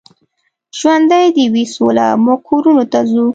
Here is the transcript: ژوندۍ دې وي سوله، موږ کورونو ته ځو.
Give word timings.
ژوندۍ 0.77 1.25
دې 1.35 1.45
وي 1.53 1.65
سوله، 1.75 2.07
موږ 2.23 2.39
کورونو 2.47 2.83
ته 2.91 2.99
ځو. 3.09 3.25